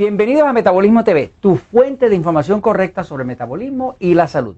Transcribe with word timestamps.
Bienvenidos 0.00 0.48
a 0.48 0.54
Metabolismo 0.54 1.04
TV, 1.04 1.30
tu 1.40 1.56
fuente 1.56 2.08
de 2.08 2.16
información 2.16 2.62
correcta 2.62 3.04
sobre 3.04 3.24
el 3.24 3.26
metabolismo 3.26 3.96
y 3.98 4.14
la 4.14 4.28
salud. 4.28 4.56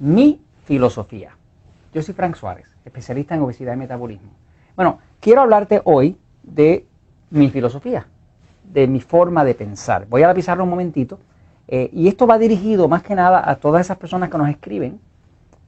Mi 0.00 0.42
filosofía. 0.64 1.36
Yo 1.94 2.02
soy 2.02 2.12
Frank 2.12 2.34
Suárez, 2.34 2.66
especialista 2.84 3.36
en 3.36 3.42
obesidad 3.42 3.74
y 3.74 3.76
metabolismo. 3.76 4.30
Bueno, 4.74 4.98
quiero 5.20 5.42
hablarte 5.42 5.80
hoy 5.84 6.16
de 6.42 6.84
mi 7.30 7.50
filosofía, 7.50 8.08
de 8.64 8.88
mi 8.88 9.00
forma 9.00 9.44
de 9.44 9.54
pensar. 9.54 10.08
Voy 10.08 10.24
a 10.24 10.34
la 10.34 10.60
un 10.60 10.70
momentito. 10.70 11.20
Eh, 11.68 11.88
y 11.92 12.08
esto 12.08 12.26
va 12.26 12.36
dirigido 12.36 12.88
más 12.88 13.04
que 13.04 13.14
nada 13.14 13.48
a 13.48 13.54
todas 13.54 13.86
esas 13.86 13.96
personas 13.96 14.28
que 14.28 14.38
nos 14.38 14.48
escriben. 14.48 14.98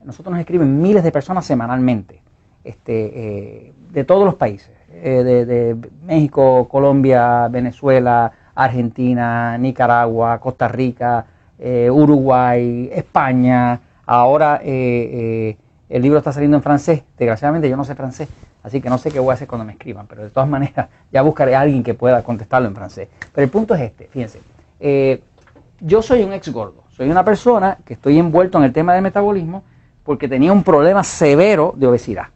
Nosotros 0.02 0.33
nos 0.33 0.41
escriben 0.41 0.83
miles 0.83 1.05
de 1.05 1.12
personas 1.12 1.47
semanalmente, 1.47 2.22
este, 2.64 3.69
eh, 3.69 3.72
de 3.92 4.02
todos 4.02 4.25
los 4.25 4.34
países, 4.34 4.72
eh, 4.91 5.22
de, 5.47 5.77
México, 6.02 6.66
Colombia, 6.69 7.47
Venezuela, 7.47 8.33
Argentina, 8.65 9.57
Nicaragua, 9.59 10.39
Costa 10.39 10.69
Rica, 10.69 11.25
Uruguay, 11.91 12.91
España. 12.93 13.81
Ahora 14.07 14.61
el 14.62 15.57
libro 15.89 16.19
está 16.19 16.33
saliendo 16.33 16.57
en 16.57 16.62
francés. 16.62 17.03
Desgraciadamente 17.17 17.69
yo 17.69 17.77
no 17.77 17.84
sé 17.84 17.95
francés, 17.95 18.29
Así 18.62 18.81
que 18.81 18.91
no 18.91 18.98
sé 18.98 19.11
qué 19.11 19.19
voy 19.19 19.31
a 19.31 19.34
hacer 19.34 19.48
cuando 19.48 19.65
me 19.65 19.73
escriban, 19.73 20.07
pero 20.07 20.23
de 20.25 20.31
todas 20.31 20.48
maneras 20.57 20.89
ya 21.12 21.23
buscaré 21.23 21.55
a 21.55 21.61
alguien 21.61 21.83
que 21.83 21.95
pueda 21.95 22.23
contestarlo 22.23 22.69
en 22.69 22.75
francés. 22.75 23.09
Pero 23.33 23.45
el 23.45 23.51
punto 23.51 23.75
es 23.75 23.81
este, 23.83 24.09
fíjense. 24.09 24.41
Eh, 24.81 25.23
yo 25.81 26.03
soy 26.03 26.23
un 26.23 26.33
ex 26.33 26.53
gordo, 26.53 26.84
soy 26.91 27.09
una 27.09 27.25
persona 27.25 27.78
que 27.84 27.95
estoy 27.95 28.19
envuelto 28.19 28.59
en 28.59 28.65
el 28.65 28.72
tema 28.72 28.95
del 28.95 29.03
metabolismo 29.03 29.62
porque 30.05 30.28
tenía 30.28 30.53
un 30.53 30.65
problema 30.65 31.05
severo 31.05 31.72
de 31.77 31.87
obesidad. 31.87 32.27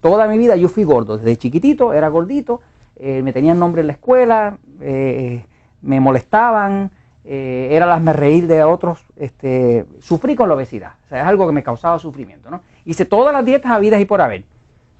Toda 0.00 0.26
mi 0.28 0.38
vida 0.38 0.56
yo 0.56 0.68
fui 0.68 0.84
gordo, 0.84 1.18
desde 1.18 1.36
chiquitito 1.36 1.92
era 1.92 2.08
gordito, 2.08 2.60
eh, 2.96 3.22
me 3.22 3.32
tenían 3.32 3.58
nombre 3.58 3.80
en 3.80 3.88
la 3.88 3.92
escuela, 3.94 4.58
eh, 4.80 5.44
me 5.82 6.00
molestaban, 6.00 6.90
era 7.24 7.86
las 7.86 8.00
me 8.00 8.12
reír 8.12 8.48
de 8.48 8.64
otros, 8.64 9.04
este, 9.16 9.86
sufrí 10.00 10.34
con 10.34 10.48
la 10.48 10.56
obesidad, 10.56 10.94
o 11.04 11.08
sea, 11.08 11.20
es 11.20 11.26
algo 11.26 11.46
que 11.46 11.52
me 11.52 11.62
causaba 11.62 11.98
sufrimiento. 11.98 12.50
¿no? 12.50 12.62
Hice 12.84 13.04
todas 13.04 13.32
las 13.32 13.44
dietas 13.44 13.70
habidas 13.70 14.00
y 14.00 14.04
por 14.04 14.20
haber 14.20 14.44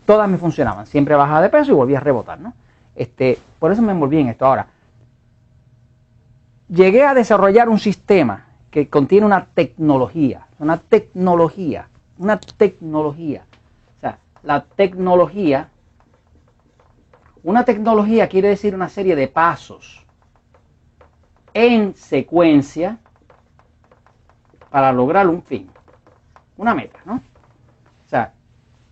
todas 0.07 0.29
me 0.29 0.39
funcionaban. 0.39 0.87
Siempre 0.87 1.15
bajaba 1.15 1.43
de 1.43 1.49
peso 1.49 1.73
y 1.73 1.75
volvía 1.75 1.99
a 1.99 2.01
rebotar, 2.01 2.41
¿no? 2.41 2.55
Este, 2.95 3.39
por 3.59 3.73
eso 3.73 3.83
me 3.83 3.93
envolví 3.93 4.19
en 4.19 4.29
esto. 4.29 4.47
Ahora, 4.47 4.67
llegué 6.69 7.05
a 7.05 7.15
desarrollar 7.15 7.69
un 7.69 7.79
sistema 7.79 8.47
que 8.71 8.89
contiene 8.89 9.27
una 9.27 9.47
tecnología, 9.47 10.47
una 10.59 10.79
tecnología, 10.79 11.89
una 12.19 12.39
tecnología. 12.39 13.45
O 13.97 14.01
sea, 14.01 14.19
la 14.43 14.65
tecnología, 14.65 15.69
una 17.43 17.65
tecnología 17.65 18.29
quiere 18.29 18.49
decir 18.49 18.75
una 18.75 18.89
serie 18.89 19.17
de 19.17 19.29
pasos 19.29 20.02
en 21.55 21.95
secuencia 21.95 22.99
para 24.71 24.93
lograr 24.93 25.29
un 25.29 25.43
fin, 25.43 25.69
una 26.57 26.75
meta, 26.75 26.99
¿no? 27.05 27.15
O 27.15 28.09
sea, 28.09 28.33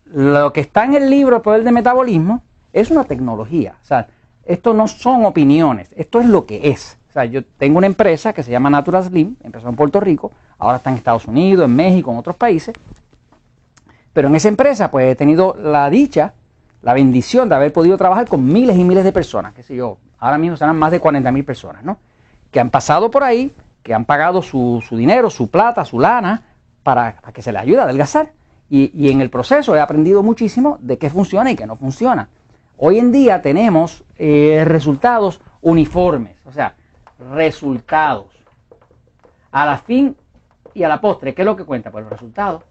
lo 0.04 0.52
que 0.52 0.60
está 0.60 0.84
en 0.84 0.94
el 0.94 1.10
libro 1.10 1.36
El 1.36 1.42
Poder 1.42 1.64
de 1.64 1.72
Metabolismo 1.72 2.42
es 2.72 2.90
una 2.90 3.04
tecnología. 3.04 3.76
O 3.80 3.84
sea, 3.84 4.08
esto 4.44 4.74
no 4.74 4.88
son 4.88 5.24
opiniones, 5.24 5.92
esto 5.96 6.20
es 6.20 6.26
lo 6.26 6.46
que 6.46 6.70
es. 6.70 6.98
O 7.08 7.12
sea, 7.12 7.24
yo 7.24 7.44
tengo 7.44 7.78
una 7.78 7.86
empresa 7.86 8.32
que 8.32 8.42
se 8.42 8.50
llama 8.50 8.70
Natural 8.70 9.04
Slim, 9.04 9.36
empezó 9.42 9.68
en 9.68 9.76
Puerto 9.76 10.00
Rico, 10.00 10.32
ahora 10.58 10.76
está 10.76 10.90
en 10.90 10.96
Estados 10.96 11.26
Unidos, 11.26 11.64
en 11.64 11.74
México, 11.74 12.12
en 12.12 12.18
otros 12.18 12.36
países. 12.36 12.74
Pero 14.12 14.28
en 14.28 14.36
esa 14.36 14.48
empresa, 14.48 14.90
pues 14.90 15.12
he 15.12 15.16
tenido 15.16 15.56
la 15.58 15.90
dicha, 15.90 16.34
la 16.82 16.94
bendición 16.94 17.48
de 17.48 17.54
haber 17.54 17.72
podido 17.72 17.96
trabajar 17.96 18.28
con 18.28 18.44
miles 18.46 18.76
y 18.76 18.84
miles 18.84 19.04
de 19.04 19.12
personas, 19.12 19.54
qué 19.54 19.62
sé 19.62 19.74
yo, 19.76 19.98
ahora 20.18 20.38
mismo 20.38 20.56
serán 20.56 20.78
más 20.78 20.90
de 20.92 21.00
40 21.00 21.30
mil 21.32 21.44
personas, 21.44 21.82
¿no? 21.82 21.98
Que 22.50 22.60
han 22.60 22.70
pasado 22.70 23.10
por 23.10 23.22
ahí, 23.22 23.52
que 23.82 23.94
han 23.94 24.04
pagado 24.04 24.42
su, 24.42 24.82
dinero, 24.90 25.30
su 25.30 25.50
plata, 25.50 25.84
su 25.84 26.00
lana, 26.00 26.42
para, 26.82 27.16
que 27.32 27.42
se 27.42 27.52
les 27.52 27.62
ayude 27.62 27.80
a 27.80 27.84
adelgazar. 27.84 28.32
Y, 28.68 29.10
en 29.10 29.20
el 29.20 29.30
proceso 29.30 29.74
he 29.74 29.80
aprendido 29.80 30.22
muchísimo 30.22 30.78
de 30.80 30.96
qué 30.96 31.10
funciona 31.10 31.50
y 31.50 31.56
qué 31.56 31.66
no 31.66 31.76
funciona. 31.76 32.28
Hoy 32.76 32.98
en 32.98 33.10
día 33.10 33.42
tenemos 33.42 34.04
eh, 34.16 34.62
resultados 34.64 35.40
uniformes, 35.60 36.38
o 36.46 36.52
sea, 36.52 36.76
resultados. 37.34 38.28
A 39.50 39.66
la 39.66 39.78
fin 39.78 40.16
y 40.72 40.84
a 40.84 40.88
la 40.88 41.00
postre, 41.00 41.34
¿qué 41.34 41.42
es 41.42 41.46
lo 41.46 41.56
que 41.56 41.64
cuenta? 41.64 41.90
Pues 41.90 42.04
los 42.04 42.12
resultados. 42.12 42.62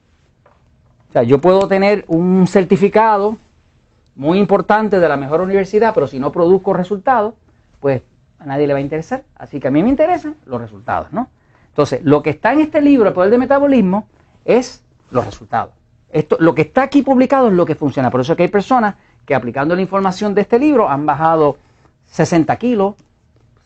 O 1.09 1.11
sea, 1.11 1.23
yo 1.23 1.39
puedo 1.39 1.67
tener 1.67 2.05
un 2.07 2.47
certificado 2.47 3.37
muy 4.15 4.37
importante 4.37 4.99
de 4.99 5.09
la 5.09 5.17
mejor 5.17 5.41
universidad, 5.41 5.93
pero 5.93 6.07
si 6.07 6.19
no 6.19 6.31
produzco 6.31 6.73
resultados, 6.73 7.33
pues 7.79 8.01
a 8.39 8.45
nadie 8.45 8.67
le 8.67 8.73
va 8.73 8.79
a 8.79 8.81
interesar. 8.81 9.25
Así 9.35 9.59
que 9.59 9.67
a 9.67 9.71
mí 9.71 9.83
me 9.83 9.89
interesan 9.89 10.35
los 10.45 10.59
resultados, 10.59 11.11
¿no? 11.11 11.29
Entonces, 11.67 12.01
lo 12.03 12.23
que 12.23 12.31
está 12.31 12.53
en 12.53 12.61
este 12.61 12.81
libro, 12.81 13.07
El 13.07 13.13
Poder 13.13 13.29
del 13.29 13.39
Metabolismo, 13.39 14.07
es 14.45 14.83
los 15.11 15.25
resultados. 15.25 15.73
Esto, 16.11 16.37
lo 16.39 16.55
que 16.55 16.63
está 16.63 16.83
aquí 16.83 17.03
publicado 17.03 17.47
es 17.47 17.53
lo 17.53 17.65
que 17.65 17.75
funciona. 17.75 18.09
Por 18.09 18.21
eso 18.21 18.33
es 18.33 18.37
que 18.37 18.43
hay 18.43 18.49
personas 18.49 18.95
que 19.25 19.35
aplicando 19.35 19.75
la 19.75 19.81
información 19.81 20.33
de 20.33 20.41
este 20.41 20.57
libro 20.57 20.89
han 20.89 21.05
bajado 21.05 21.57
60 22.07 22.55
kilos, 22.57 22.95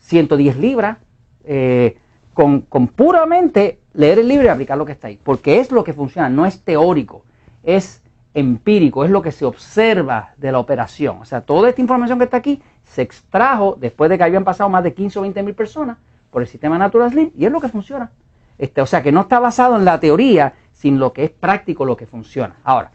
110 0.02 0.58
libras, 0.58 0.98
eh, 1.44 1.98
con, 2.34 2.62
con, 2.62 2.88
puramente 2.88 3.80
leer 3.94 4.18
el 4.18 4.28
libro 4.28 4.46
y 4.46 4.48
aplicar 4.48 4.76
lo 4.76 4.84
que 4.84 4.92
está 4.92 5.08
ahí. 5.08 5.18
Porque 5.22 5.60
es 5.60 5.72
lo 5.72 5.84
que 5.84 5.94
funciona, 5.94 6.28
no 6.28 6.44
es 6.44 6.60
teórico, 6.60 7.24
es 7.62 8.02
empírico, 8.34 9.04
es 9.04 9.10
lo 9.10 9.22
que 9.22 9.32
se 9.32 9.44
observa 9.44 10.34
de 10.36 10.52
la 10.52 10.58
operación. 10.58 11.18
O 11.20 11.24
sea, 11.24 11.40
toda 11.40 11.68
esta 11.68 11.80
información 11.80 12.18
que 12.18 12.24
está 12.24 12.36
aquí 12.36 12.60
se 12.84 13.02
extrajo 13.02 13.76
después 13.80 14.10
de 14.10 14.18
que 14.18 14.24
habían 14.24 14.44
pasado 14.44 14.70
más 14.70 14.84
de 14.84 14.94
15 14.94 15.18
o 15.18 15.22
20 15.22 15.42
mil 15.42 15.54
personas 15.54 15.98
por 16.30 16.42
el 16.42 16.48
sistema 16.48 16.78
Natural 16.78 17.10
Slim 17.10 17.30
y 17.36 17.44
es 17.44 17.52
lo 17.52 17.60
que 17.60 17.68
funciona. 17.68 18.10
Este, 18.58 18.80
o 18.80 18.86
sea, 18.86 19.02
que 19.02 19.12
no 19.12 19.22
está 19.22 19.40
basado 19.40 19.76
en 19.76 19.84
la 19.84 19.98
teoría 19.98 20.54
sin 20.72 20.98
lo 20.98 21.12
que 21.12 21.24
es 21.24 21.30
práctico, 21.30 21.84
lo 21.84 21.96
que 21.96 22.06
funciona. 22.06 22.56
Ahora, 22.62 22.92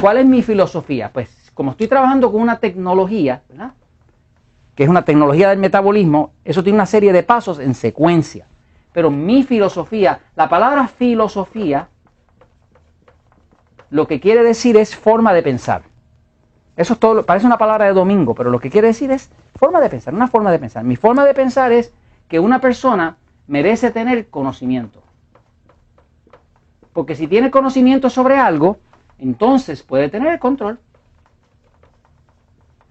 ¿cuál 0.00 0.18
es 0.18 0.26
mi 0.26 0.42
filosofía? 0.42 1.10
Pues 1.12 1.50
como 1.54 1.72
estoy 1.72 1.88
trabajando 1.88 2.30
con 2.30 2.40
una 2.42 2.58
tecnología, 2.58 3.42
¿verdad? 3.48 3.72
que 4.74 4.84
es 4.84 4.88
una 4.88 5.04
tecnología 5.04 5.50
del 5.50 5.58
metabolismo, 5.58 6.32
eso 6.44 6.62
tiene 6.62 6.76
una 6.76 6.86
serie 6.86 7.12
de 7.12 7.22
pasos 7.22 7.58
en 7.58 7.74
secuencia. 7.74 8.46
Pero 8.92 9.10
mi 9.10 9.42
filosofía, 9.42 10.20
la 10.36 10.48
palabra 10.48 10.88
filosofía, 10.88 11.88
lo 13.90 14.06
que 14.06 14.20
quiere 14.20 14.42
decir 14.42 14.76
es 14.76 14.96
forma 14.96 15.32
de 15.32 15.42
pensar. 15.42 15.82
Eso 16.80 16.94
es 16.94 16.98
todo, 16.98 17.26
parece 17.26 17.44
una 17.44 17.58
palabra 17.58 17.84
de 17.84 17.92
domingo, 17.92 18.34
pero 18.34 18.48
lo 18.48 18.58
que 18.58 18.70
quiere 18.70 18.88
decir 18.88 19.10
es 19.10 19.30
forma 19.54 19.82
de 19.82 19.90
pensar, 19.90 20.14
una 20.14 20.28
forma 20.28 20.50
de 20.50 20.58
pensar. 20.58 20.82
Mi 20.82 20.96
forma 20.96 21.26
de 21.26 21.34
pensar 21.34 21.72
es 21.72 21.92
que 22.26 22.40
una 22.40 22.58
persona 22.58 23.18
merece 23.48 23.90
tener 23.90 24.30
conocimiento. 24.30 25.02
Porque 26.94 27.14
si 27.14 27.28
tiene 27.28 27.50
conocimiento 27.50 28.08
sobre 28.08 28.38
algo, 28.38 28.78
entonces 29.18 29.82
puede 29.82 30.08
tener 30.08 30.32
el 30.32 30.38
control. 30.38 30.80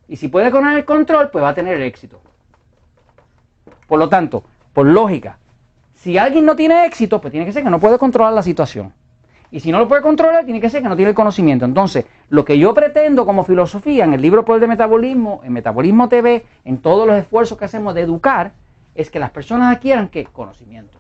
Y 0.08 0.18
si 0.18 0.28
puede 0.28 0.52
tener 0.52 0.78
el 0.78 0.86
control, 0.86 1.32
pues 1.32 1.44
va 1.44 1.50
a 1.50 1.56
tener 1.56 1.74
el 1.74 1.82
éxito. 1.82 2.22
Por 3.88 3.98
lo 3.98 4.08
tanto, 4.08 4.44
por 4.72 4.86
lógica, 4.86 5.40
si 5.96 6.20
alguien 6.20 6.46
no 6.46 6.56
tiene 6.56 6.86
éxito, 6.86 7.20
pues 7.20 7.32
tiene 7.32 7.48
que 7.48 7.54
ser 7.54 7.64
que 7.64 7.72
no 7.72 7.80
puede 7.80 7.98
controlar 7.98 8.34
la 8.34 8.44
situación. 8.44 8.94
Y 9.52 9.60
si 9.60 9.72
no 9.72 9.80
lo 9.80 9.88
puede 9.88 10.02
controlar, 10.02 10.46
tiene 10.46 10.62
que 10.62 10.70
ser 10.70 10.84
que 10.84 10.90
no 10.90 10.96
tiene 10.96 11.10
el 11.10 11.16
conocimiento. 11.16 11.66
Entonces, 11.66 12.06
lo 12.30 12.46
que 12.46 12.58
yo 12.60 12.74
pretendo 12.74 13.26
como 13.26 13.44
filosofía 13.44 14.04
en 14.04 14.14
el 14.14 14.22
libro 14.22 14.46
Poder 14.46 14.62
de 14.62 14.68
Metabolismo, 14.68 15.42
en 15.44 15.54
Metabolismo 15.54 16.08
TV, 16.08 16.46
en 16.66 16.78
todos 16.78 17.08
los 17.08 17.18
esfuerzos 17.18 17.58
que 17.58 17.66
hacemos 17.66 17.96
de 17.96 18.02
educar, 18.02 18.52
es 18.94 19.10
que 19.10 19.20
las 19.20 19.32
personas 19.32 19.76
adquieran 19.76 20.10
qué? 20.10 20.26
Conocimiento. 20.26 21.00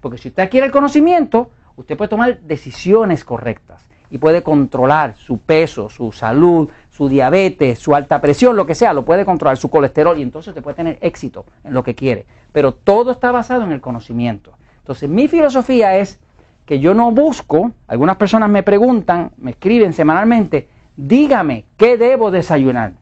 Porque 0.00 0.18
si 0.18 0.28
usted 0.28 0.42
adquiere 0.44 0.66
el 0.66 0.72
conocimiento, 0.72 1.50
usted 1.76 1.96
puede 1.96 2.08
tomar 2.08 2.40
decisiones 2.40 3.24
correctas 3.24 3.88
y 4.10 4.18
puede 4.18 4.42
controlar 4.42 5.14
su 5.16 5.38
peso, 5.38 5.88
su 5.88 6.12
salud, 6.12 6.68
su 6.90 7.08
diabetes, 7.08 7.78
su 7.78 7.94
alta 7.94 8.20
presión, 8.20 8.56
lo 8.56 8.66
que 8.66 8.74
sea, 8.74 8.92
lo 8.92 9.04
puede 9.04 9.24
controlar, 9.24 9.56
su 9.56 9.70
colesterol 9.70 10.18
y 10.18 10.22
entonces 10.22 10.48
usted 10.48 10.62
puede 10.62 10.76
tener 10.76 10.98
éxito 11.00 11.46
en 11.64 11.74
lo 11.74 11.82
que 11.82 11.94
quiere. 11.94 12.26
Pero 12.52 12.72
todo 12.72 13.12
está 13.12 13.32
basado 13.32 13.64
en 13.64 13.72
el 13.72 13.80
conocimiento. 13.80 14.54
Entonces 14.78 15.08
mi 15.08 15.28
filosofía 15.28 15.96
es 15.98 16.20
que 16.68 16.80
yo 16.80 16.92
no 16.92 17.12
busco, 17.12 17.72
algunas 17.86 18.16
personas 18.16 18.50
me 18.50 18.62
preguntan, 18.62 19.30
me 19.38 19.52
escriben 19.52 19.94
semanalmente, 19.94 20.68
dígame 20.98 21.64
qué 21.78 21.96
debo 21.96 22.30
desayunar, 22.30 22.92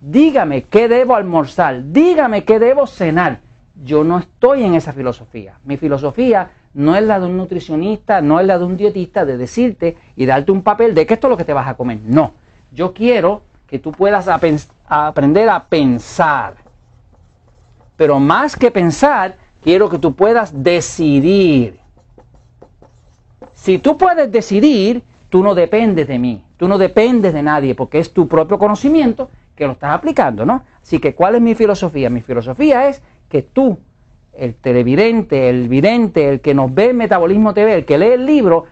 dígame 0.00 0.64
qué 0.64 0.88
debo 0.88 1.14
almorzar, 1.14 1.92
dígame 1.92 2.42
qué 2.42 2.58
debo 2.58 2.88
cenar. 2.88 3.38
Yo 3.84 4.02
no 4.02 4.18
estoy 4.18 4.64
en 4.64 4.74
esa 4.74 4.92
filosofía. 4.92 5.54
Mi 5.64 5.76
filosofía 5.76 6.50
no 6.74 6.96
es 6.96 7.04
la 7.04 7.20
de 7.20 7.26
un 7.26 7.36
nutricionista, 7.36 8.20
no 8.20 8.40
es 8.40 8.46
la 8.48 8.58
de 8.58 8.64
un 8.64 8.76
dietista 8.76 9.24
de 9.24 9.36
decirte 9.36 9.96
y 10.16 10.26
darte 10.26 10.50
un 10.50 10.62
papel 10.62 10.92
de 10.92 11.06
que 11.06 11.14
esto 11.14 11.28
es 11.28 11.30
lo 11.30 11.36
que 11.36 11.44
te 11.44 11.52
vas 11.52 11.68
a 11.68 11.74
comer. 11.74 12.00
No, 12.04 12.32
yo 12.72 12.92
quiero 12.92 13.42
que 13.68 13.78
tú 13.78 13.92
puedas 13.92 14.26
aprender 14.88 15.48
a 15.48 15.62
pensar. 15.66 16.56
Pero 17.96 18.18
más 18.18 18.56
que 18.56 18.72
pensar, 18.72 19.36
quiero 19.62 19.88
que 19.88 19.98
tú 19.98 20.12
puedas 20.12 20.64
decidir. 20.64 21.81
Si 23.62 23.78
tú 23.78 23.96
puedes 23.96 24.32
decidir, 24.32 25.04
tú 25.28 25.40
no 25.44 25.54
dependes 25.54 26.08
de 26.08 26.18
mí, 26.18 26.44
tú 26.56 26.66
no 26.66 26.78
dependes 26.78 27.32
de 27.32 27.44
nadie, 27.44 27.76
porque 27.76 28.00
es 28.00 28.12
tu 28.12 28.26
propio 28.26 28.58
conocimiento 28.58 29.30
que 29.54 29.66
lo 29.66 29.74
estás 29.74 29.92
aplicando, 29.92 30.44
¿no? 30.44 30.64
Así 30.82 30.98
que, 30.98 31.14
¿cuál 31.14 31.36
es 31.36 31.40
mi 31.40 31.54
filosofía? 31.54 32.10
Mi 32.10 32.22
filosofía 32.22 32.88
es 32.88 33.04
que 33.28 33.42
tú 33.42 33.78
el 34.32 34.56
televidente, 34.56 35.48
el 35.48 35.68
vidente, 35.68 36.28
el 36.28 36.40
que 36.40 36.54
nos 36.54 36.74
ve 36.74 36.90
en 36.90 36.96
Metabolismo 36.96 37.54
TV, 37.54 37.74
el 37.74 37.84
que 37.84 37.98
lee 37.98 38.14
el 38.14 38.26
libro, 38.26 38.66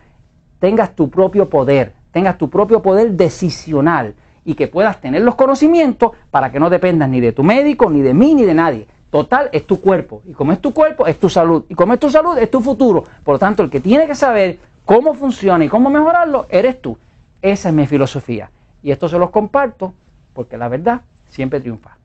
tengas 0.59 0.97
tu 0.97 1.09
propio 1.09 1.49
poder, 1.49 1.93
tengas 2.11 2.37
tu 2.37 2.51
propio 2.51 2.83
poder 2.83 3.13
decisional 3.13 4.17
y 4.45 4.55
que 4.55 4.67
puedas 4.67 5.01
tener 5.01 5.23
los 5.23 5.37
conocimientos 5.37 6.11
para 6.33 6.51
que 6.51 6.59
no 6.59 6.69
dependas 6.69 7.09
ni 7.09 7.21
de 7.21 7.31
tu 7.31 7.45
médico, 7.45 7.89
ni 7.89 8.01
de 8.01 8.13
mí, 8.13 8.35
ni 8.35 8.43
de 8.43 8.55
nadie. 8.55 8.89
Total, 9.11 9.51
es 9.53 9.67
tu 9.67 9.81
cuerpo. 9.81 10.23
Y 10.25 10.33
como 10.33 10.53
es 10.53 10.61
tu 10.61 10.73
cuerpo, 10.73 11.07
es 11.07 11.19
tu 11.19 11.29
salud. 11.29 11.65
Y 11.69 11.75
como 11.75 11.95
es 11.95 12.01
tu 12.01 12.11
salud, 12.11 12.39
es 12.39 12.51
tu 12.51 12.61
futuro. 12.61 13.05
Por 13.25 13.35
lo 13.35 13.39
tanto, 13.39 13.63
el 13.63 13.71
que 13.71 13.81
tiene 13.81 14.07
que 14.07 14.15
saber 14.15 14.59
cómo 14.85 15.15
funciona 15.15 15.65
y 15.65 15.69
cómo 15.69 15.91
mejorarlo, 15.91 16.47
eres 16.49 16.81
tú. 16.81 16.99
Esa 17.43 17.69
es 17.69 17.75
mi 17.75 17.87
filosofía. 17.87 18.51
Y 18.83 18.91
esto 18.91 19.09
se 19.09 19.19
los 19.19 19.31
comparto 19.31 19.95
porque 20.33 20.57
la 20.57 20.69
verdad 20.69 21.03
siempre 21.27 21.61
triunfa. 21.61 22.00